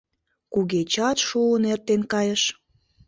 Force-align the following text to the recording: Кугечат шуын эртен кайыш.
Кугечат 0.53 1.17
шуын 1.27 1.63
эртен 1.73 2.01
кайыш. 2.11 2.43